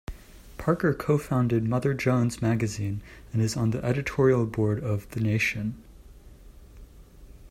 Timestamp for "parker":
0.57-0.95